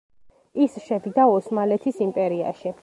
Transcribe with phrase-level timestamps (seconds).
[0.63, 2.79] ის შევიდა ოსმალეთის იმპერიაში.